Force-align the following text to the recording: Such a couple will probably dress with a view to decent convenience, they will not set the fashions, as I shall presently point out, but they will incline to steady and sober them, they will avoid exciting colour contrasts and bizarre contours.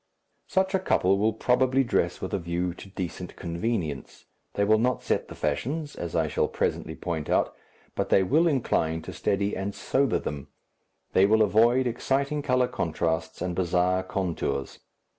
Such 0.47 0.73
a 0.73 0.79
couple 0.79 1.19
will 1.19 1.33
probably 1.33 1.83
dress 1.83 2.21
with 2.21 2.33
a 2.33 2.39
view 2.39 2.73
to 2.73 2.89
decent 2.89 3.35
convenience, 3.35 4.25
they 4.55 4.63
will 4.63 4.79
not 4.79 5.03
set 5.03 5.27
the 5.27 5.35
fashions, 5.35 5.95
as 5.95 6.15
I 6.15 6.27
shall 6.27 6.47
presently 6.47 6.95
point 6.95 7.29
out, 7.29 7.53
but 7.93 8.09
they 8.09 8.23
will 8.23 8.47
incline 8.47 9.03
to 9.03 9.13
steady 9.13 9.55
and 9.55 9.75
sober 9.75 10.17
them, 10.17 10.47
they 11.13 11.27
will 11.27 11.43
avoid 11.43 11.85
exciting 11.85 12.41
colour 12.41 12.67
contrasts 12.67 13.43
and 13.43 13.55
bizarre 13.55 14.01
contours. 14.01 14.79